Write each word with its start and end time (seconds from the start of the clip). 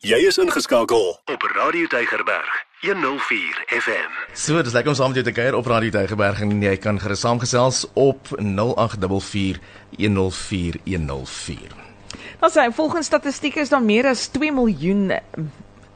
Jy 0.00 0.16
is 0.24 0.38
ingeskakel 0.40 1.10
op 1.28 1.42
Radio 1.52 1.86
Deigerberg 1.92 2.64
104 2.80 3.64
FM. 3.68 4.14
So, 4.32 4.62
dis 4.62 4.72
lekker 4.72 4.94
om 4.94 4.96
saam 4.96 5.12
met 5.12 5.20
jou 5.20 5.26
te 5.26 5.34
kuier 5.36 5.52
op 5.54 5.66
Radio 5.68 5.92
Deigerberg 5.92 6.40
en 6.40 6.62
jy 6.64 6.72
kan 6.80 6.96
gerus 6.96 7.20
saamgesels 7.20 7.82
op 8.00 8.30
0844 8.38 9.60
104104. 10.00 11.76
Dan 12.40 12.54
sê 12.54 12.64
volgens 12.72 13.12
statistieke 13.12 13.60
is 13.60 13.68
daar 13.68 13.84
meer 13.84 14.08
as 14.08 14.24
2 14.32 14.56
miljoen 14.56 15.12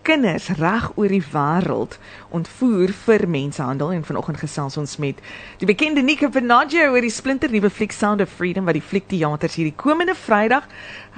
kinders 0.04 0.50
reg 0.58 0.90
oor 1.00 1.08
die 1.08 1.24
wêreld 1.32 1.96
ontvoer 2.36 2.92
vir 3.06 3.24
mensenhandel 3.30 3.94
en 3.96 4.04
vanoggend 4.04 4.42
gesels 4.42 4.76
ons 4.80 4.98
met 5.00 5.20
die 5.62 5.68
bekende 5.68 6.04
Nika 6.04 6.28
Benaggio 6.28 6.90
oor 6.92 7.04
die 7.04 7.12
splinternuwe 7.12 7.70
fliek 7.72 7.94
Sound 7.96 8.20
of 8.20 8.32
Freedom 8.36 8.68
wat 8.68 8.76
die 8.76 8.84
fliekteaters 8.84 9.56
hierdie 9.56 9.76
komende 9.80 10.16
Vrydag 10.18 10.68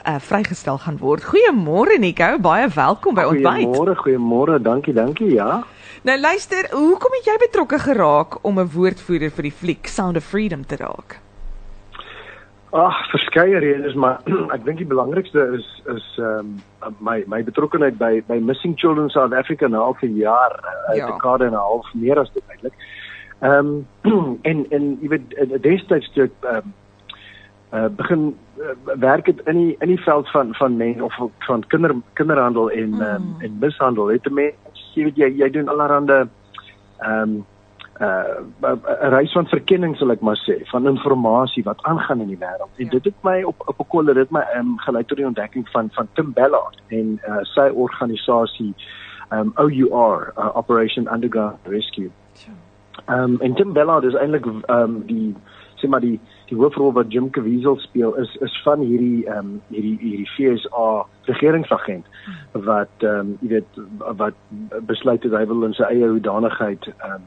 uh, 0.07 0.17
vrygestel 0.23 0.79
gaan 0.79 0.99
word. 0.99 1.25
Goeiemôre 1.25 1.99
Nico, 1.99 2.39
baie 2.39 2.69
welkom 2.69 3.15
by 3.15 3.27
ontbyt. 3.31 3.67
Goeiemôre, 3.67 3.97
goeiemôre, 3.97 4.59
dankie, 4.63 4.95
dankie, 4.95 5.33
ja. 5.35 5.65
Nou 6.07 6.21
luister, 6.21 6.69
hoekom 6.71 7.15
het 7.19 7.27
jy 7.27 7.37
betrokke 7.43 7.79
geraak 7.83 8.39
om 8.45 8.61
'n 8.61 8.71
woordvoerder 8.71 9.31
vir 9.31 9.43
die 9.43 9.53
fliek 9.53 9.87
Sound 9.87 10.17
of 10.17 10.25
Freedom 10.25 10.67
te 10.67 10.77
raak? 10.77 11.19
Ag, 12.71 13.11
verskeie 13.11 13.59
redes, 13.59 13.95
maar 13.95 14.21
ek 14.55 14.65
dink 14.65 14.79
die 14.79 14.87
belangrikste 14.87 15.41
is 15.59 15.67
is 15.97 16.07
ehm 16.19 16.61
um, 16.87 16.95
my 17.01 17.25
my 17.27 17.43
betrokkeheid 17.43 17.99
by 17.99 18.23
by 18.27 18.39
Missing 18.39 18.79
Children 18.79 19.11
South 19.11 19.33
Africa 19.33 19.69
nou 19.69 19.83
al 19.83 19.97
vir 20.01 20.09
jaar, 20.09 20.61
uit 20.89 20.97
ja. 20.97 21.07
'n 21.07 21.13
dekade 21.13 21.45
en 21.45 21.53
'n 21.53 21.67
half 21.67 21.95
meer 21.95 22.19
as 22.19 22.31
dit 22.33 22.43
eintlik. 22.49 22.75
Ehm 23.41 23.87
um, 24.03 24.39
en 24.51 24.67
en 24.71 24.99
jy 25.01 25.09
weet 25.09 25.63
destyds 25.63 26.13
toe 26.13 26.31
ehm 26.41 26.57
um, 26.57 26.75
uh, 27.73 27.89
begin 27.97 28.37
uh, 28.59 28.65
werk 28.99 29.27
het 29.27 29.41
in 29.45 29.57
die 29.57 29.77
in 29.79 29.89
die 29.89 30.03
veld 30.03 30.31
van 30.31 30.55
van 30.55 30.77
men 30.77 31.03
of 31.03 31.19
van 31.39 31.67
kinder 31.67 31.95
kinderhandel 32.13 32.71
en 32.71 32.89
mm. 32.89 33.01
um, 33.01 33.35
en 33.39 33.59
mishandel. 33.61 34.07
Het 34.07 34.31
mense 34.31 34.55
jy 34.95 35.05
weet 35.05 35.17
jy 35.17 35.29
jy 35.43 35.51
doen 35.51 35.69
allerlei 35.69 36.29
ehm 36.99 37.21
um, 37.23 37.45
uh 38.01 38.41
'n 38.61 39.09
reis 39.09 39.33
van 39.33 39.47
verkenning 39.47 39.97
sal 39.97 40.11
ek 40.11 40.21
maar 40.21 40.37
sê 40.37 40.57
van 40.69 40.87
inligting 40.87 41.65
wat 41.65 41.83
aangaan 41.83 42.21
in 42.21 42.29
die 42.29 42.39
wêreld. 42.39 42.73
En 42.77 42.85
ja. 42.85 42.91
dit 42.91 43.05
het 43.05 43.23
my 43.23 43.43
op 43.43 43.63
op 43.67 43.79
'n 43.81 43.89
kolle 43.89 44.15
dit 44.15 44.31
my 44.31 44.45
um, 44.57 44.79
gelei 44.79 45.05
tot 45.05 45.17
die 45.17 45.27
ontdekking 45.27 45.69
van 45.69 45.89
van 45.93 46.09
Tim 46.13 46.33
Ballard 46.33 46.81
en 46.89 47.21
uh, 47.29 47.37
sy 47.43 47.69
organisasie 47.69 48.75
um 49.33 49.53
OUR 49.55 50.33
uh, 50.39 50.57
Operation 50.57 51.13
Underground 51.13 51.57
Rescue. 51.63 52.11
Ehm 53.07 53.23
um, 53.23 53.41
en 53.41 53.55
Tim 53.55 53.73
Ballard 53.73 54.05
is 54.05 54.15
eintlik 54.15 54.47
ehm 54.47 54.81
um, 54.81 55.03
die 55.07 55.35
sê 55.77 55.89
maar 55.89 56.01
die 56.01 56.21
die 56.51 56.57
hoofrol 56.57 56.93
wat 56.95 57.13
Jim 57.13 57.31
Caviezel 57.31 57.79
speel 57.83 58.15
is 58.23 58.35
is 58.47 58.55
van 58.65 58.83
hierdie 58.85 59.27
ehm 59.27 59.39
um, 59.39 59.55
hierdie 59.75 59.97
hierdie 60.03 60.29
FSA 60.35 61.07
regeringsagent 61.31 62.07
wat 62.69 63.07
ehm 63.07 63.19
um, 63.19 63.33
jy 63.41 63.49
weet 63.57 63.81
wat 64.21 64.39
besluit 64.91 65.27
het 65.27 65.35
hy 65.35 65.45
wil 65.51 65.67
in 65.67 65.75
sy 65.79 65.89
eie 65.91 66.13
hoedanigheid 66.13 66.87
ehm 66.93 67.17
um, 67.17 67.27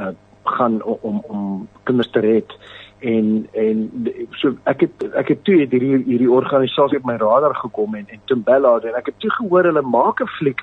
uh, 0.00 0.14
gaan 0.56 0.82
om 0.82 1.20
om 1.26 1.46
kinders 1.88 2.10
te 2.14 2.22
red 2.24 2.52
en 3.12 3.48
en 3.52 3.80
so 4.40 4.54
ek 4.72 4.86
het 4.86 5.06
ek 5.22 5.34
het 5.34 5.42
toe 5.44 5.58
hierdie 5.60 6.04
hierdie 6.06 6.32
organisasie 6.32 7.00
op 7.02 7.08
my 7.08 7.16
radar 7.20 7.56
gekom 7.60 7.98
en 7.98 8.06
en 8.08 8.22
Timbella 8.30 8.76
en 8.78 9.00
ek 9.00 9.10
het 9.12 9.18
toe 9.24 9.32
gehoor 9.40 9.68
hulle 9.68 9.82
maak 9.82 10.22
'n 10.22 10.32
fliek 10.38 10.62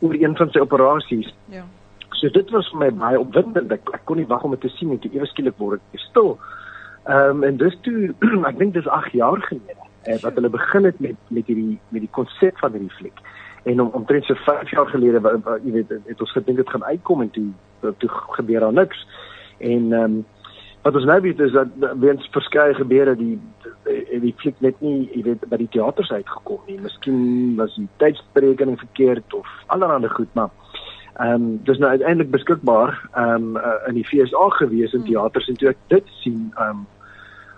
oor 0.00 0.14
een 0.14 0.36
van 0.36 0.50
sy 0.50 0.60
operasies. 0.60 1.34
Ja. 1.48 1.64
So 2.10 2.28
dit 2.28 2.50
was 2.50 2.68
vir 2.70 2.78
my 2.78 2.90
baie 2.90 3.20
opwindend. 3.20 3.72
Ek, 3.72 3.88
ek 3.94 4.04
kon 4.04 4.16
nie 4.16 4.26
wag 4.26 4.42
om 4.44 4.50
dit 4.50 4.60
te 4.60 4.68
sien 4.68 4.90
en 4.90 4.98
toe 4.98 5.10
ewe 5.14 5.26
skielik 5.26 5.56
word 5.58 5.80
ek 5.92 6.00
stil. 6.00 6.36
Ehm 6.38 6.63
um, 7.08 7.42
en 7.42 7.56
dis 7.56 7.78
toe 7.80 8.14
ek 8.50 8.58
dink 8.58 8.74
dis 8.74 8.88
8 8.88 9.12
jaar 9.12 9.40
gelede 9.48 9.82
eh, 10.02 10.20
wat 10.22 10.34
hulle 10.34 10.48
begin 10.52 10.84
het 10.84 11.00
met 11.00 11.16
met 11.28 11.46
hierdie 11.46 11.78
met 11.88 12.04
die 12.04 12.12
konsep 12.12 12.58
van 12.58 12.72
hierdie 12.72 12.96
fliek. 12.98 13.24
En 13.64 13.80
om 13.80 13.88
omtrent 13.96 14.24
so 14.24 14.34
5 14.34 14.70
jaar 14.70 14.88
gelede 14.92 15.20
jy 15.64 15.72
weet 15.72 15.92
het 15.94 16.20
ons 16.20 16.36
gedink 16.36 16.60
dit 16.60 16.70
gaan 16.70 16.84
uitkom 16.84 17.20
en 17.20 17.30
toe 17.30 17.50
toe 17.98 18.10
gebeur 18.38 18.60
daar 18.60 18.78
niks. 18.82 19.06
En 19.58 19.92
ehm 19.92 20.04
um, 20.04 20.24
wat 20.84 20.94
ons 21.00 21.04
nou 21.08 21.20
weet 21.24 21.38
is 21.40 21.52
dat 21.52 21.68
weens 21.96 22.28
verskeie 22.32 22.74
gebeure 22.74 23.14
die 23.16 23.38
die, 23.84 24.20
die 24.20 24.34
fliek 24.36 24.58
net 24.60 24.80
nie 24.84 25.08
jy 25.14 25.22
weet 25.30 25.46
by 25.48 25.56
die 25.56 25.68
teaters 25.72 26.12
uitgekom 26.12 26.60
nie. 26.66 26.80
Miskien 26.80 27.56
was 27.56 27.72
die 27.76 27.88
tydsberekening 27.96 28.76
verkeerd 28.78 29.34
of 29.34 29.48
allerlei 29.66 30.12
goed 30.12 30.28
maar 30.34 30.52
ehm 31.14 31.34
um, 31.34 31.60
dis 31.62 31.78
nou 31.78 31.90
uiteindelik 31.90 32.30
beskikbaar 32.30 33.08
ehm 33.12 33.28
um, 33.34 33.56
uh, 33.56 33.74
in 33.86 33.94
die 33.94 34.04
FSA 34.04 34.48
gewees 34.48 34.92
in 34.92 35.04
teaters 35.04 35.48
en 35.48 35.56
toe 35.56 35.68
ek 35.68 35.78
dit 35.86 36.08
sien 36.20 36.52
ehm 36.54 36.68
um, 36.68 36.86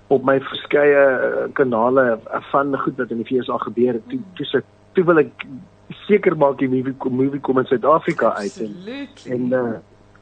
op 0.08 0.24
my 0.24 0.40
verskeie 0.40 1.02
uh, 1.02 1.46
kanale 1.52 2.18
van 2.50 2.76
goed 2.78 2.96
wat 2.96 3.10
in 3.10 3.22
die 3.22 3.26
FSA 3.26 3.58
gebeur 3.58 3.92
het. 3.98 4.08
Toe 4.08 4.20
toe 4.34 4.46
se 4.46 4.62
toe 4.92 5.04
wil 5.04 5.18
ek 5.18 5.46
seker 6.06 6.36
maak 6.36 6.58
die 6.58 6.70
movie 6.70 6.94
movie 7.10 7.40
kom 7.40 7.58
in 7.58 7.68
Suid-Afrika 7.70 8.34
uit 8.38 8.60
en 8.62 8.74
en 9.34 9.52
uh, 9.52 9.76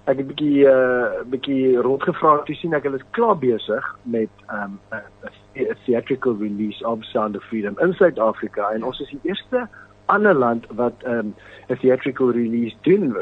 ek 0.05 0.19
het 0.19 0.25
'n 0.25 0.29
bietjie 0.33 0.65
'n 0.65 0.73
uh, 0.73 1.25
bietjie 1.33 1.77
rondgevra 1.81 2.43
te 2.45 2.55
sien 2.55 2.75
ek 2.75 2.85
hulle 2.89 3.01
is 3.01 3.11
klaar 3.11 3.39
besig 3.39 3.85
met 4.03 4.33
'n 4.49 4.55
um, 4.63 4.81
'n 4.93 5.77
theatrical 5.85 6.37
release 6.41 6.85
of 6.85 7.05
Sound 7.05 7.37
of 7.37 7.45
Freedom 7.45 7.79
in 7.79 7.93
Suid-Afrika. 7.93 8.71
En 8.71 8.85
ons 8.85 9.01
is 9.01 9.09
die 9.09 9.21
eerste 9.23 9.69
ander 10.07 10.35
land 10.35 10.67
wat 10.71 10.95
um, 11.07 11.35
'n 11.69 11.79
theatrical 11.81 12.31
release 12.31 12.77
doen 12.83 13.17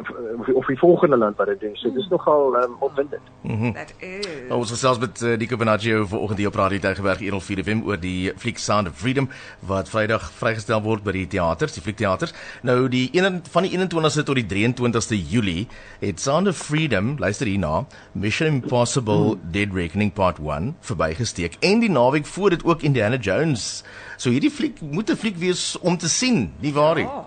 of 0.54 0.66
die 0.66 0.78
volgende 0.78 1.16
land 1.16 1.36
wat 1.36 1.46
dit 1.46 1.60
doen. 1.60 1.76
So 1.76 1.92
dis 1.92 2.08
nogal 2.08 2.56
um, 2.62 2.76
opwindend. 2.78 3.22
Mhm. 3.40 3.72
That 3.72 3.94
is. 3.98 4.26
Nou, 4.48 4.58
ons 4.58 4.70
gesels 4.70 4.98
met 4.98 5.20
uh, 5.22 5.36
Nico 5.36 5.56
Benaggio 5.56 6.06
vanoggend 6.06 6.38
hier 6.38 6.48
op 6.48 6.54
Radio 6.54 6.78
Tygerberg 6.78 7.18
104 7.18 7.62
FM 7.64 7.82
oor 7.84 8.00
die 8.00 8.32
fliek 8.36 8.58
Sound 8.58 8.88
of 8.88 8.98
Freedom 8.98 9.28
wat 9.58 9.88
Vrydag 9.88 10.30
vrygestel 10.32 10.82
word 10.82 11.02
by 11.02 11.12
die 11.12 11.26
teaters, 11.26 11.72
die 11.72 11.82
fliekteaters. 11.82 12.34
Nou 12.62 12.88
die 12.88 13.08
een 13.12 13.40
van 13.50 13.62
die 13.62 13.78
21ste 13.78 14.26
tot 14.26 14.40
die 14.40 14.46
23ste 14.50 15.18
Julie 15.28 15.68
het 16.00 16.20
Sound 16.20 16.48
of 16.48 16.56
Freedom, 16.56 17.14
luister 17.18 17.46
hierna, 17.46 17.86
Mission 18.12 18.48
Impossible 18.48 19.36
mm. 19.36 19.52
Dead 19.52 19.74
Reckoning 19.74 20.12
Part 20.12 20.38
1 20.38 20.74
verbygesteek 20.80 21.56
en 21.60 21.80
die 21.80 21.90
naweek 21.90 22.26
voor 22.26 22.50
dit 22.50 22.64
ook 22.64 22.82
Indiana 22.82 23.16
Jones. 23.16 23.84
So 24.16 24.30
hierdie 24.30 24.50
fliek 24.50 24.80
moet 24.80 25.10
'n 25.10 25.16
fliek 25.16 25.36
wees 25.36 25.78
om 25.80 25.96
te 25.98 26.08
sien, 26.08 26.52
nie 26.60 26.71
waar 26.74 26.94
nie? 26.94 27.04
Ja. 27.04 27.24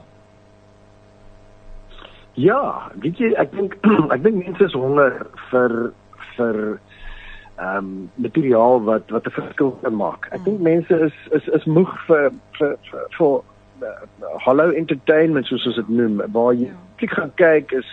Ja, 2.36 2.92
weet 3.00 3.18
jy, 3.18 3.32
ek 3.40 3.54
dink 3.56 3.78
ek 4.16 4.24
dink 4.26 4.42
mense 4.44 4.68
is 4.68 4.76
honger 4.76 5.22
vir 5.52 5.76
vir 6.36 6.58
ehm 7.56 7.78
um, 7.78 7.92
materiaal 8.20 8.82
wat 8.84 9.12
wat 9.16 9.28
'n 9.28 9.36
verskil 9.38 9.72
kan 9.82 9.96
maak. 9.96 10.28
Ek 10.36 10.44
dink 10.44 10.60
mense 10.60 11.00
is 11.08 11.16
is 11.32 11.48
is 11.48 11.66
moeg 11.66 11.94
vir 12.08 12.34
vir 12.60 12.76
vir, 12.92 13.06
vir 13.18 13.40
uh, 13.88 14.36
hollow 14.44 14.72
entertainment 14.76 15.48
soos 15.48 15.66
ons 15.66 15.80
dit 15.80 15.90
noem, 15.90 16.20
waar 16.36 16.54
jy 16.54 16.68
ja. 16.68 17.08
gaan 17.16 17.32
kyk 17.40 17.72
is 17.72 17.88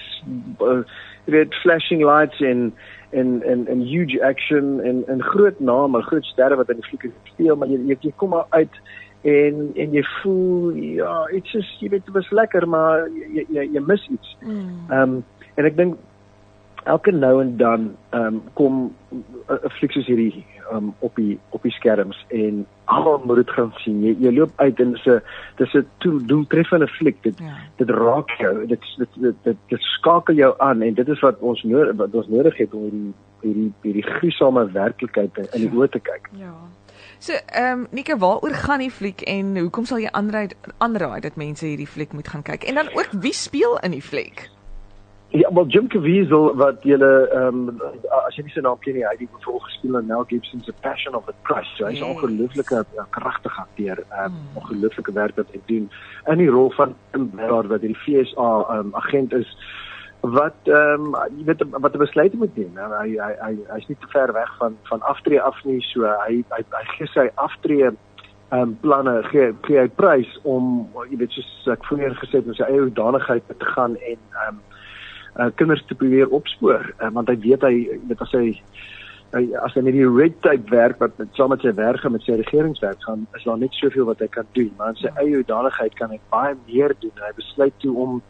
uh, 0.59 0.83
jy 1.27 1.37
weet 1.39 1.55
flashing 1.63 2.03
lights 2.03 2.41
en 2.41 2.73
en 3.13 3.43
en 3.47 3.67
en 3.69 3.87
huge 3.87 4.19
action 4.25 4.81
en 4.81 5.05
en 5.07 5.23
groot 5.23 5.61
name, 5.61 6.03
groot 6.03 6.25
sterre 6.25 6.57
wat 6.57 6.71
in 6.71 6.83
die 6.83 6.89
fliek 6.91 7.13
speel, 7.31 7.57
maar 7.57 7.69
jy 7.69 7.79
jy 8.01 8.13
kom 8.17 8.35
maar 8.35 8.51
uit 8.51 8.83
en 9.23 9.71
en 9.75 9.93
jy 9.93 10.05
voel 10.23 10.71
ja, 10.75 11.29
iets 11.31 11.55
is 11.55 11.77
jy 11.81 11.89
weet 11.89 12.07
dit 12.07 12.15
was 12.15 12.31
lekker 12.31 12.69
maar 12.69 13.07
jy 13.09 13.47
jy 13.49 13.69
jy 13.75 13.85
mis 13.87 14.09
iets. 14.09 14.37
Mm. 14.41 14.89
Ehm 14.91 15.03
um, 15.03 15.25
en 15.55 15.69
ek 15.69 15.77
dink 15.77 15.99
elke 16.91 17.13
nou 17.13 17.41
en 17.43 17.57
dan 17.57 17.93
ehm 18.11 18.27
um, 18.27 18.43
kom 18.59 18.95
'n 19.13 19.71
fliek 19.79 19.93
soos 19.93 20.07
hierdie 20.07 20.45
um, 20.73 20.95
op 20.99 21.17
die 21.17 21.39
op 21.51 21.63
die 21.63 21.73
skerms 21.73 22.25
en 22.29 22.67
almal 22.85 23.23
moet 23.25 23.37
dit 23.37 23.51
gaan 23.51 23.73
sien. 23.85 24.03
Jy 24.03 24.15
jy 24.21 24.33
loop 24.35 24.53
uit 24.57 24.81
en 24.81 24.93
dis 24.93 25.07
'n 25.07 25.21
dis 25.57 25.75
'n 25.75 25.87
doeltreffende 26.27 26.89
fliek. 26.89 27.23
Dit 27.23 27.39
ja. 27.39 27.55
dit 27.77 27.91
raak 27.91 28.31
jou. 28.31 28.67
Dit 28.67 28.81
dit 28.99 29.09
dit, 29.15 29.35
dit 29.43 29.57
dit 29.69 29.81
skakel 29.81 30.35
jou 30.35 30.55
aan 30.59 30.83
en 30.83 30.95
dit 30.95 31.09
is 31.09 31.21
wat 31.21 31.39
ons 31.39 31.63
nodig 31.63 31.97
wat 31.97 32.15
ons 32.15 32.29
nodig 32.29 32.57
het 32.57 32.75
om 32.75 32.83
hierdie 32.83 33.13
hierdie 33.41 33.73
hierdie 33.83 34.07
gruisame 34.07 34.71
werklikheid 34.73 35.39
in 35.39 35.61
die 35.61 35.71
ja. 35.71 35.77
oë 35.77 35.89
te 35.89 36.01
kyk. 36.01 36.31
Ja. 36.33 36.55
So, 37.23 37.33
ehm 37.33 37.79
um, 37.79 37.87
Nika, 37.91 38.17
waaroor 38.19 38.55
gaan 38.55 38.81
die 38.83 38.91
fliek 38.91 39.21
en 39.31 39.53
hoekom 39.57 39.85
sal 39.87 40.01
jy 40.03 40.09
aanraai 40.11 40.57
aanraai 40.83 41.21
dat 41.23 41.37
mense 41.39 41.63
hierdie 41.63 41.87
fliek 41.87 42.17
moet 42.19 42.27
gaan 42.29 42.43
kyk? 42.43 42.65
En 42.67 42.81
dan 42.81 42.89
ook 42.99 43.13
wie 43.25 43.33
speel 43.33 43.77
in 43.87 43.95
die 43.95 44.03
fliek? 44.03 44.49
Ja, 45.31 45.53
wel 45.55 45.71
Jim 45.71 45.87
Caviezel 45.87 46.57
wat 46.59 46.83
julle 46.83 47.11
ehm 47.29 47.69
um, 47.71 47.85
as 48.27 48.35
jy 48.35 48.43
nie 48.49 48.55
sy 48.57 48.65
naam 48.67 48.81
ken 48.83 48.99
nie, 48.99 49.05
hy 49.07 49.13
het 49.15 49.23
die 49.23 49.45
vorige 49.47 49.69
gespeel 49.69 50.01
in 50.01 50.11
Mel 50.11 50.27
Gibson 50.33 50.65
se 50.67 50.75
Passion 50.81 51.15
of 51.15 51.31
the 51.31 51.37
Christ. 51.47 51.71
So, 51.77 51.87
hy 51.87 51.93
is 51.93 52.01
'n 52.01 52.09
yes. 52.09 52.17
ongelooflike 52.17 52.83
uh, 52.83 53.07
kragtige 53.15 53.61
akteur, 53.67 54.03
'n 54.03 54.03
um, 54.03 54.19
ehm, 54.19 54.35
hmm. 54.35 54.59
ongelooflike 54.63 55.13
werk 55.21 55.37
wat 55.37 55.55
hy 55.55 55.61
doen 55.71 55.87
in 56.27 56.43
die 56.43 56.51
rol 56.51 56.75
van 56.75 56.97
'n 57.15 57.31
wat 57.71 57.87
in 57.87 57.95
die 57.95 58.03
FSA 58.03 58.51
ehm 58.51 58.79
um, 58.79 58.95
agent 59.05 59.33
is 59.33 59.57
wat 60.23 60.55
ehm 60.71 61.15
um, 61.15 61.17
jy 61.37 61.45
weet 61.45 61.63
wat 61.71 61.95
'n 61.95 61.99
besluit 61.99 62.35
moet 62.35 62.57
neem. 62.57 62.71
Nou, 62.75 62.95
hy 62.95 63.19
hy 63.19 63.33
hy 63.41 63.57
hy's 63.75 63.89
nie 63.89 63.97
te 64.01 64.07
ver 64.09 64.33
weg 64.33 64.57
van 64.59 64.77
van 64.83 65.03
aftree 65.03 65.41
af 65.41 65.65
nie, 65.65 65.81
so 65.81 66.07
hy 66.07 66.45
hy 66.49 66.63
hy 66.71 66.85
gee 66.97 67.07
sy 67.07 67.31
aftree 67.35 67.87
ehm 67.87 67.97
um, 68.51 68.79
planne 68.81 69.23
gee 69.23 69.53
gee 69.63 69.79
hy 69.79 69.89
prys 69.89 70.39
om 70.43 70.89
jy 71.11 71.17
weet 71.17 71.31
soos 71.31 71.67
ek 71.75 71.85
vroeër 71.85 72.15
gesê 72.15 72.39
het, 72.39 72.47
om 72.47 72.55
sy 72.55 72.63
eie 72.63 72.81
hoedanigheid 72.81 73.43
te 73.49 73.67
gaan 73.75 73.97
en 73.97 74.19
ehm 74.31 74.49
um, 74.49 74.61
uh, 75.41 75.51
kinders 75.55 75.85
te 75.87 75.95
probeer 75.95 76.29
opspoor, 76.29 76.95
uh, 77.01 77.11
want 77.11 77.29
hy 77.29 77.37
weet 77.39 77.63
hy 77.63 77.75
weet 78.09 78.21
as 78.21 78.33
hy 78.33 78.61
as 79.33 79.75
hy 79.75 79.81
met 79.81 79.95
die 79.97 80.07
red 80.07 80.35
tape 80.45 80.71
werk 80.71 80.99
wat 81.01 81.19
met 81.19 81.29
saam 81.35 81.49
met 81.55 81.61
sy 81.65 81.73
werk 81.75 82.05
met 82.11 82.23
sy 82.23 82.37
regeringswerk 82.37 83.03
gaan, 83.03 83.27
is 83.35 83.45
daar 83.49 83.59
net 83.59 83.73
soveel 83.73 84.05
wat 84.05 84.21
hy 84.21 84.29
kan 84.29 84.47
doen, 84.53 84.71
maar 84.77 84.93
in 84.93 85.01
sy 85.01 85.13
eie 85.17 85.39
hoedanigheid 85.39 85.95
kan 85.95 86.11
hy 86.11 86.21
baie 86.31 86.55
meer 86.67 86.95
doen. 87.01 87.15
Hy 87.17 87.33
besluit 87.37 87.75
toe 87.81 87.97
om 87.97 88.21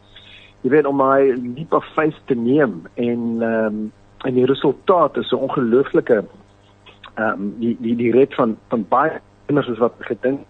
jy 0.63 0.71
weet 0.71 0.87
om 0.87 0.97
my 0.97 1.33
leap 1.55 1.73
of 1.75 1.85
faith 1.95 2.19
te 2.25 2.35
neem 2.35 2.81
en 2.95 3.21
ehm 3.41 3.65
um, 3.65 3.91
en 4.23 4.37
die 4.39 4.45
resultaat 4.47 5.17
is 5.19 5.31
'n 5.31 5.43
ongelooflike 5.47 6.23
ehm 6.23 7.41
um, 7.41 7.55
die 7.59 7.77
die 7.79 7.95
die 7.95 8.11
red 8.11 8.33
van 8.35 8.57
van 8.69 8.85
baie 8.89 9.19
kinders 9.45 9.67
is 9.67 9.83
wat 9.83 9.95
gedink 9.99 10.45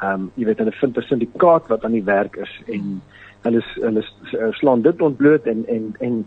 ehm 0.00 0.12
um, 0.12 0.30
jy 0.34 0.44
weet 0.46 0.58
hulle 0.58 0.72
vind 0.80 0.96
'n 0.96 1.02
syndikaat 1.02 1.66
wat 1.68 1.84
aan 1.84 1.98
die 1.98 2.04
werk 2.04 2.36
is 2.36 2.54
en 2.66 3.02
hulle 3.42 3.62
hulle 3.74 4.04
slaan 4.50 4.82
dit 4.82 5.02
ontbloot 5.02 5.46
en 5.46 5.66
en 5.66 5.94
en 6.00 6.26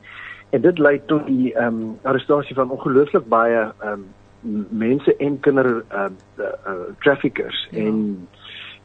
en 0.49 0.61
dit 0.61 0.79
lei 0.79 1.01
tot 1.05 1.25
die 1.27 1.53
ehm 1.53 1.67
um, 1.67 1.97
arrestasie 2.03 2.55
van 2.55 2.69
ongelooflik 2.69 3.27
baie 3.27 3.71
ehm 3.79 4.03
um, 4.43 4.67
mense 4.69 5.15
en 5.17 5.39
kinder 5.39 5.83
ehm 5.87 6.13
uh, 6.39 6.45
uh, 6.67 6.91
traffickers 6.99 7.67
ja. 7.71 7.85
en 7.85 8.27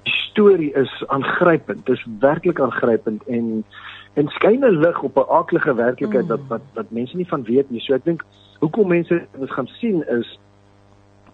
die 0.02 0.14
storie 0.30 0.72
is 0.74 1.04
aangrypend. 1.06 1.86
Dit 1.86 1.96
is 1.96 2.06
werklik 2.20 2.60
aangrypend 2.60 3.22
en 3.26 3.64
en 4.14 4.28
skyn 4.28 4.64
'n 4.64 4.78
lig 4.78 5.02
op 5.02 5.16
'n 5.16 5.30
aardige 5.30 5.74
werklikheid 5.74 6.22
mm. 6.22 6.28
wat 6.28 6.40
wat 6.48 6.62
wat 6.74 6.90
mense 6.90 7.16
nie 7.16 7.28
van 7.28 7.42
weet 7.42 7.70
nie. 7.70 7.80
So 7.80 7.94
ek 7.94 8.04
dink 8.04 8.24
hoekom 8.58 8.88
mense 8.88 9.26
dit 9.38 9.50
gaan 9.50 9.66
sien 9.66 10.04
is 10.08 10.38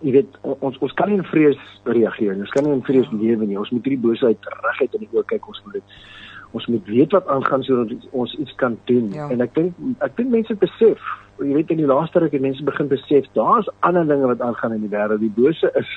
jy 0.01 0.13
weet 0.13 0.39
ons 0.43 0.79
ons 0.79 0.93
kan 0.93 1.09
nie 1.09 1.19
in 1.19 1.25
vrees 1.25 1.59
reageer 1.85 2.33
nie. 2.33 2.47
Ons 2.47 2.55
kan 2.55 2.65
nie 2.65 2.73
in 2.73 2.85
vrees 2.87 3.09
ja. 3.11 3.17
lewe 3.17 3.47
nie. 3.47 3.59
Ons 3.59 3.71
moet 3.71 3.85
hierdie 3.85 4.05
boosheid 4.07 4.39
reguit 4.63 4.95
in 4.95 5.01
die 5.01 5.11
oë 5.13 5.25
kyk. 5.27 5.49
Ons 5.49 5.63
moet 5.65 5.81
dit 5.81 5.97
ons 6.57 6.67
moet 6.67 6.87
weet 6.87 7.13
wat 7.13 7.27
aangaan 7.29 7.63
sodat 7.63 8.07
ons 8.11 8.35
iets 8.35 8.55
kan 8.55 8.79
doen. 8.85 9.11
Ja. 9.13 9.29
En 9.29 9.41
ek 9.45 9.55
dink 9.55 9.75
ek 10.05 10.17
dink 10.17 10.31
mense 10.33 10.55
besef, 10.55 11.03
jy 11.39 11.55
weet 11.59 11.71
in 11.75 11.83
die 11.83 11.91
laaste 11.91 12.23
ruk 12.23 12.33
het 12.33 12.45
mense 12.45 12.65
begin 12.65 12.89
besef 12.89 13.27
daar's 13.37 13.69
ander 13.81 14.07
dinge 14.07 14.31
wat 14.31 14.41
aangaan 14.41 14.79
in 14.79 14.87
die 14.87 14.95
wêreld. 14.95 15.21
Die 15.21 15.35
bose 15.35 15.73
is 15.75 15.91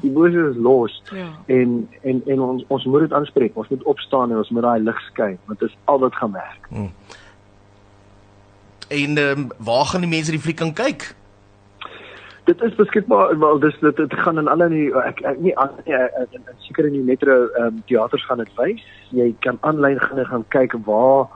die 0.00 0.10
bose 0.10 0.48
is 0.50 0.56
los. 0.56 1.02
Ja. 1.12 1.28
En 1.46 1.88
en 2.02 2.22
en 2.26 2.40
ons 2.40 2.64
ons 2.68 2.84
moet 2.84 3.00
dit 3.00 3.12
aanspreek. 3.12 3.56
Ons 3.56 3.68
moet 3.68 3.82
opstaan 3.82 4.30
en 4.30 4.36
ons 4.36 4.50
moet 4.50 4.62
daai 4.62 4.80
lig 4.80 5.00
skyn 5.10 5.38
want 5.44 5.60
dit 5.60 5.68
is 5.68 5.76
al 5.84 5.98
wat 5.98 6.14
gaan 6.14 6.32
werk. 6.32 6.66
Hmm. 6.68 6.90
En 8.88 9.18
um, 9.18 9.48
waar 9.58 9.84
gaan 9.84 10.00
die 10.00 10.10
mense 10.10 10.30
die 10.30 10.40
fliek 10.40 10.56
kan 10.56 10.72
kyk? 10.72 11.14
Dit 12.44 12.60
is 12.62 12.74
beskikbaar 12.76 13.38
wel 13.38 13.58
dis 13.58 13.76
dit, 13.80 13.96
dit 13.96 14.14
gaan 14.14 14.38
in 14.38 14.48
alle 14.48 14.68
nie 14.68 14.90
ek, 15.00 15.22
ek 15.24 15.38
nie 15.40 15.54
aan 15.56 15.70
nie 15.86 15.96
seker 16.66 16.90
in 16.90 16.98
die 16.98 17.06
metro 17.06 17.46
ehm 17.46 17.66
um, 17.66 17.82
teaters 17.88 18.26
gaan 18.28 18.42
dit 18.44 18.52
wys. 18.60 18.84
Jy 19.10 19.32
kan 19.40 19.58
aanlyn 19.60 20.00
gaan 20.00 20.26
gaan 20.26 20.44
kyk 20.48 20.76
waar 20.84 21.28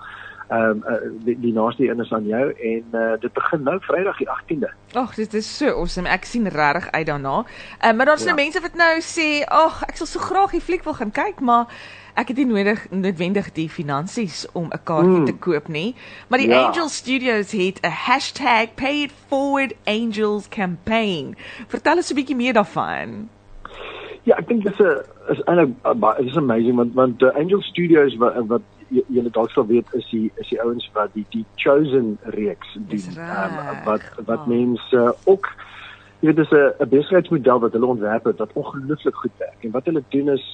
ehm 0.49 0.71
um, 0.71 0.83
uh, 0.89 1.25
die, 1.25 1.41
die 1.41 1.53
naaste 1.53 1.89
een 1.89 2.00
is 2.00 2.12
aan 2.12 2.27
jou 2.27 2.53
en 2.53 2.85
uh, 2.93 3.12
dit 3.21 3.33
begin 3.33 3.62
nou 3.62 3.77
Vrydag 3.81 4.17
die 4.17 4.29
18de. 4.29 4.71
Ag, 4.93 5.15
dit 5.15 5.35
is 5.35 5.56
so 5.56 5.67
awesome. 5.67 6.09
Ek 6.09 6.25
sien 6.25 6.49
regtig 6.49 6.91
uit 6.91 7.06
daarna. 7.06 7.45
Ehm 7.79 7.91
uh, 7.91 7.97
maar 7.97 8.06
daar's 8.06 8.25
ja. 8.25 8.33
nou 8.33 8.37
mense 8.37 8.61
wat 8.61 8.75
nou 8.75 9.00
sê, 9.00 9.45
"Ag, 9.45 9.83
ek 9.83 9.97
sal 9.97 10.06
so 10.06 10.19
graag 10.19 10.50
die 10.50 10.61
fliek 10.61 10.85
wil 10.85 10.95
gaan 10.95 11.11
kyk, 11.11 11.41
maar 11.41 11.67
ek 12.15 12.29
het 12.29 12.37
nie 12.37 12.47
nodig 12.47 12.87
noodwendig 12.91 13.53
die 13.53 13.69
finansies 13.69 14.47
om 14.53 14.73
'n 14.73 14.83
kaartjie 14.85 15.21
mm. 15.21 15.25
te 15.25 15.37
koop 15.37 15.69
nie." 15.69 15.95
Maar 16.29 16.39
die 16.39 16.49
ja. 16.49 16.67
Angel 16.67 16.89
Studios 16.89 17.53
het 17.53 17.81
'n 17.85 17.93
#PayItForwardAngels 18.75 20.49
campaign. 20.49 21.37
Vertel 21.67 21.97
ons 21.97 22.11
'n 22.11 22.15
bietjie 22.15 22.37
meer 22.37 22.53
daarvan. 22.53 23.29
Ja, 24.23 24.37
ek 24.37 24.49
dink 24.49 24.65
dit 24.65 24.73
is 24.73 24.81
'n 24.81 25.00
is 25.29 25.41
eintlik 25.45 25.71
is 26.25 26.37
amazing 26.37 26.77
want 26.77 26.95
want 26.95 27.23
uh, 27.23 27.29
Angel 27.37 27.62
Studios 27.62 28.17
wat 28.17 28.47
wat 28.47 28.62
julle 28.88 29.31
dalk 29.31 29.50
sal 29.50 29.67
weet 29.67 29.87
is 29.93 30.06
die 30.11 30.31
is 30.37 30.49
die 30.49 30.61
ouens 30.62 30.90
wat 30.93 31.12
die 31.14 31.26
die 31.35 31.44
chosen 31.56 32.17
reeks 32.37 32.76
doen 32.90 33.19
um, 33.25 33.56
wat 33.85 34.05
wat 34.25 34.44
oh. 34.44 34.46
mense 34.46 34.96
uh, 34.96 35.12
ook 35.25 35.50
jy 36.20 36.31
weet 36.31 36.37
dis 36.37 36.52
'n 36.52 36.88
besigheidsmodel 36.88 37.61
wat 37.61 37.73
hulle 37.73 37.87
ontwerp 37.87 38.25
het 38.25 38.38
wat 38.38 38.52
ongelooflik 38.52 39.17
goed 39.17 39.37
werk 39.38 39.64
en 39.64 39.70
wat 39.70 39.85
hulle 39.85 40.02
doen 40.08 40.29
is 40.29 40.46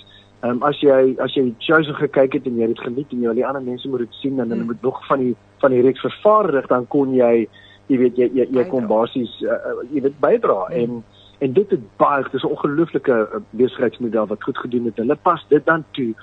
um, 0.43 0.63
as 0.63 0.81
jy 0.81 1.15
as 1.25 1.35
jy 1.35 1.55
chosen 1.59 1.95
gekyk 1.95 2.33
het 2.39 2.47
en 2.47 2.59
jy 2.61 2.69
het 2.69 2.87
geniet 2.87 3.13
en 3.13 3.21
jy 3.21 3.31
wil 3.31 3.41
die 3.41 3.47
ander 3.47 3.63
mense 3.63 3.89
moet 3.89 4.05
dit 4.05 4.21
sien 4.21 4.37
dan 4.37 4.51
hulle 4.51 4.63
mm. 4.63 4.73
moet 4.73 4.83
nog 4.83 5.07
van 5.07 5.19
die 5.19 5.35
van 5.65 5.71
die 5.71 5.83
reeks 5.83 6.05
vervaardig 6.05 6.67
dan 6.67 6.87
kon 6.87 7.15
jy 7.15 7.49
jy 7.87 7.99
weet 7.99 8.17
jy 8.17 8.31
jy, 8.35 8.49
jy 8.51 8.65
kon 8.69 8.87
basies 8.87 9.33
uh, 9.43 9.77
jy 9.93 10.05
weet 10.09 10.21
bydra 10.21 10.69
mm. 10.69 10.81
en 10.83 11.05
en 11.39 11.53
dit 11.53 11.71
het 11.71 11.81
baie 11.97 12.25
dis 12.33 12.43
'n 12.43 12.55
ongelooflike 12.57 13.43
besigheidsmodel 13.51 14.27
wat 14.27 14.43
goed 14.43 14.59
gedoen 14.59 14.85
het 14.85 14.97
hulle 14.97 15.17
pas 15.17 15.47
dit 15.49 15.65
dan 15.67 15.85
toe 15.91 16.15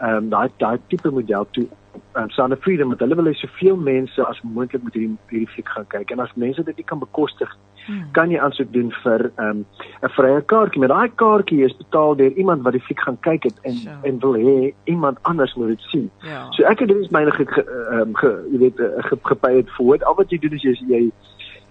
ehm 0.00 0.16
um, 0.16 0.30
daai 0.32 0.48
daai 0.58 0.78
tipe 0.88 1.10
model 1.10 1.46
toe 1.50 1.66
um, 2.14 2.30
Sound 2.30 2.52
of 2.52 2.60
Freedom 2.60 2.88
met 2.88 3.00
hulle 3.00 3.14
wil 3.14 3.28
hê 3.30 3.34
soveel 3.34 3.76
mense 3.76 4.26
as 4.26 4.40
moontlik 4.42 4.82
moet 4.82 4.96
hierdie 4.96 5.16
hierdie 5.32 5.50
fliek 5.54 5.68
gaan 5.74 5.88
kyk 5.94 6.14
en 6.14 6.22
as 6.24 6.32
mense 6.44 6.64
dit 6.68 6.80
nie 6.80 6.86
kan 6.92 7.02
bekostig 7.02 7.52
hmm. 7.86 8.06
kan 8.18 8.32
jy 8.34 8.40
aansoek 8.40 8.72
doen 8.76 8.92
vir 9.02 9.26
ehm, 9.30 9.62
'n 9.62 10.08
um, 10.08 10.14
vrye 10.16 10.42
kaartjie 10.52 10.82
met 10.84 10.92
daai 10.94 11.10
kaartjie 11.22 11.64
is 11.66 11.76
betaal 11.82 12.16
deur 12.20 12.38
iemand 12.44 12.64
wat 12.66 12.78
die 12.78 12.84
fliek 12.88 13.02
gaan 13.06 13.18
kyk 13.28 13.48
het 13.50 13.58
en 13.62 13.76
sure. 13.82 13.98
en 14.10 14.20
wil 14.26 14.38
hê 14.44 14.74
iemand 14.84 15.18
anders 15.22 15.54
moet 15.54 15.74
dit 15.74 15.88
sien. 15.92 16.10
Ja. 16.26 16.46
So 16.56 16.64
ek 16.64 16.84
het 16.84 16.88
dit 16.88 17.02
is 17.04 17.12
myne 17.16 17.34
ge, 17.36 17.46
um, 17.98 18.14
ge 18.22 18.32
jy 18.52 18.58
weet 18.66 18.80
uh, 18.80 18.92
ge, 19.08 19.18
gepay 19.32 19.56
het 19.56 19.70
voor 19.78 20.04
al 20.04 20.16
wat 20.22 20.30
jy 20.30 20.38
doen 20.38 20.56
is 20.58 20.62
jy 20.62 20.76
jy 20.94 21.02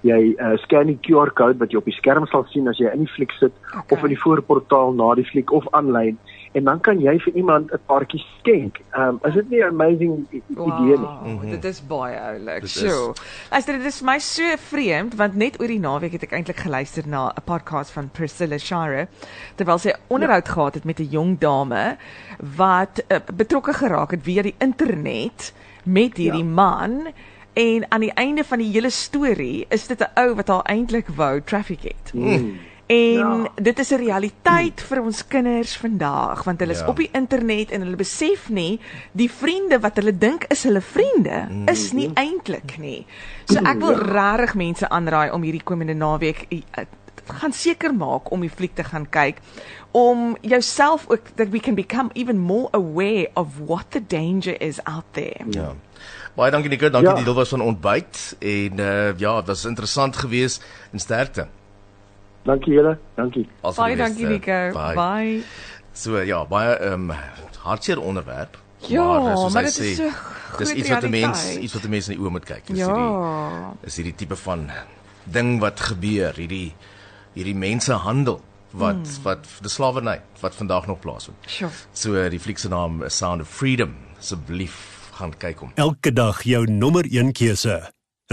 jy 0.02 0.20
uh, 0.40 0.56
scan 0.64 0.88
die 0.88 1.00
QR 1.04 1.34
code 1.36 1.60
wat 1.60 1.72
jy 1.72 1.80
op 1.82 1.88
die 1.90 1.98
skerm 1.98 2.28
sal 2.32 2.46
sien 2.54 2.68
as 2.72 2.78
jy 2.80 2.92
in 2.94 3.04
die 3.04 3.14
fliek 3.16 3.32
sit 3.40 3.52
okay. 3.74 3.98
of 3.98 4.04
in 4.04 4.14
die 4.14 4.22
voorportaal 4.22 4.94
na 4.96 5.16
die 5.20 5.28
fliek 5.28 5.52
of 5.52 5.68
aanlyn 5.75 6.18
en 6.51 6.63
dan 6.63 6.80
kan 6.80 7.00
jy 7.00 7.19
vir 7.19 7.34
iemand 7.34 7.72
'n 7.72 7.80
paartjie 7.86 8.24
skenk. 8.40 8.80
Ehm 8.92 9.07
um, 9.07 9.19
is 9.24 9.34
dit 9.34 9.50
nie 9.50 9.60
'n 9.60 9.68
amazing 9.68 10.28
idee 10.30 10.56
wow, 10.56 10.80
nie? 10.80 10.98
Mm 10.98 11.40
-hmm. 11.40 11.50
Dit 11.50 11.63
is 11.63 11.88
baie 11.88 12.19
oulik. 12.19 12.68
So. 12.68 13.13
Luister, 13.51 13.78
dit 13.78 13.86
is 13.86 13.98
vir 13.98 14.06
my 14.06 14.19
so 14.19 14.44
vreemd 14.57 15.16
want 15.16 15.36
net 15.36 15.60
oor 15.62 15.68
die 15.68 15.80
naweek 15.80 16.12
het 16.12 16.24
ek 16.24 16.31
eintlik 16.31 16.60
geluister 16.60 17.07
na 17.07 17.28
'n 17.28 17.44
podcast 17.44 17.92
van 17.92 18.10
Priscilla 18.10 18.57
Shire 18.57 19.07
terwyl 19.56 19.78
sy 19.78 19.94
onderhoud 20.07 20.48
ja. 20.48 20.54
gehad 20.54 20.74
het 20.74 20.84
met 20.84 21.00
'n 21.00 21.10
jong 21.10 21.40
dame 21.40 21.98
wat 22.57 23.04
uh, 23.07 23.18
betrokke 23.34 23.74
geraak 23.74 24.12
het 24.12 24.24
via 24.24 24.42
die 24.42 24.56
internet 24.57 25.54
met 25.84 26.18
hierdie 26.18 26.46
ja. 26.46 26.54
man 26.54 27.07
en 27.54 27.86
aan 27.92 28.00
die 28.00 28.13
einde 28.13 28.44
van 28.44 28.57
die 28.57 28.72
hele 28.72 28.90
storie 28.90 29.66
is 29.69 29.88
dit 29.88 30.00
'n 30.00 30.12
ou 30.13 30.36
wat 30.36 30.48
haar 30.48 30.62
eintlik 30.63 31.07
wou 31.07 31.42
traffic 31.42 31.81
het. 31.81 32.13
Mm. 32.13 32.57
En 32.89 33.13
ja. 33.13 33.47
dit 33.56 33.80
is 33.80 33.91
'n 33.91 34.01
realiteit 34.01 34.81
vir 34.81 35.01
ons 35.01 35.27
kinders 35.27 35.77
vandag 35.77 36.44
want 36.44 36.59
hulle 36.59 36.74
is 36.74 36.80
ja. 36.80 36.88
op 36.88 36.97
die 36.97 37.09
internet 37.13 37.71
en 37.71 37.81
hulle 37.86 37.95
besef 37.95 38.47
nie 38.50 38.80
die 39.12 39.30
vriende 39.30 39.77
wat 39.80 39.95
hulle 40.01 40.18
dink 40.18 40.47
is 40.50 40.63
hulle 40.63 40.81
vriende 40.81 41.45
mm. 41.50 41.68
is 41.68 41.91
nie 41.94 42.09
eintlik 42.13 42.77
nie. 42.77 43.06
So 43.45 43.62
ek 43.62 43.77
wil 43.77 43.94
ja. 43.94 44.09
regtig 44.09 44.56
mense 44.56 44.89
aanraai 44.89 45.30
om 45.31 45.45
hierdie 45.45 45.63
komende 45.63 45.94
naweek 45.94 46.47
eh, 46.50 46.88
gaan 47.30 47.53
seker 47.53 47.94
maak 47.94 48.31
om 48.31 48.41
die 48.41 48.50
fliek 48.50 48.74
te 48.74 48.83
gaan 48.83 49.06
kyk 49.09 49.38
om 49.91 50.38
jouself 50.41 51.06
ook 51.09 51.30
that 51.36 51.50
we 51.50 51.59
can 51.59 51.75
become 51.75 52.09
even 52.13 52.38
more 52.38 52.69
aware 52.71 53.30
of 53.33 53.47
what 53.65 53.86
the 53.89 54.01
danger 54.07 54.62
is 54.62 54.83
out 54.83 55.06
there. 55.12 55.45
Ja. 55.50 55.75
Baie 56.33 56.51
dankie 56.51 56.69
Nico, 56.69 56.89
dankie 56.89 57.10
ja. 57.10 57.15
die 57.15 57.24
deel 57.24 57.38
was 57.38 57.50
van 57.50 57.62
ontbyt 57.62 58.36
en 58.39 58.79
uh, 58.79 59.17
ja, 59.17 59.38
dit 59.38 59.48
was 59.48 59.65
interessant 59.65 60.17
geweest 60.17 60.65
en 60.91 61.00
sterkte. 61.00 61.48
Dankie 62.50 62.74
julle. 62.74 62.96
Dankie. 63.20 63.46
Baie 63.62 63.96
dankie 64.00 64.25
Nico. 64.25 64.58
Bye. 64.74 64.96
Bye. 64.98 65.44
So 65.94 66.22
ja, 66.25 66.44
baie 66.50 66.74
ehm 66.77 67.10
um, 67.10 67.15
hartseer 67.60 68.01
onderwerp. 68.01 68.58
Ja, 68.88 69.03
maar, 69.03 69.51
maar 69.51 69.63
dit 69.63 69.77
is 69.77 69.96
so 69.96 70.10
Dis 70.58 70.72
iets 70.72 70.89
wat 70.89 71.01
die 71.01 71.10
mens 71.10 71.58
iets 71.58 71.74
wat 71.74 71.84
die 71.86 71.91
mense 71.91 72.12
in 72.12 72.18
die 72.18 72.25
oë 72.25 72.32
moet 72.34 72.48
kyk. 72.48 72.70
Dis 72.72 72.82
ja. 72.82 72.88
hierdie 72.89 73.89
is 73.89 73.98
hierdie 74.00 74.15
tipe 74.22 74.38
van 74.39 74.70
ding 75.29 75.60
wat 75.62 75.84
gebeur, 75.91 76.34
hierdie 76.36 76.72
hierdie 77.36 77.56
mensehandel 77.56 78.39
wat 78.72 79.03
hmm. 79.03 79.24
wat 79.25 79.46
die 79.65 79.72
slawerny 79.72 80.18
wat 80.41 80.58
vandag 80.58 80.88
nog 80.89 81.00
plaasvind. 81.03 81.38
Sure. 81.46 81.72
So 81.94 82.25
die 82.32 82.41
fliek 82.41 82.62
se 82.62 82.72
naam 82.72 83.03
is 83.06 83.18
Sound 83.18 83.46
of 83.46 83.51
Freedom. 83.53 83.96
Asseblief 84.20 84.79
gaan 85.20 85.36
kyk 85.38 85.63
hom. 85.63 85.75
Elke 85.75 86.13
dag 86.15 86.41
jou 86.48 86.65
nommer 86.72 87.06
1 87.06 87.32
keuse. 87.38 87.77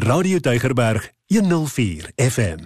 Radio 0.02 0.38
Deugerberg 0.38 1.10
104 1.32 2.12
FM. 2.16 2.64